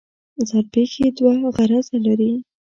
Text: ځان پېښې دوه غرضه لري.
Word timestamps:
ځان 0.47 0.65
پېښې 0.73 1.05
دوه 1.17 1.33
غرضه 1.55 1.97
لري. 2.05 2.31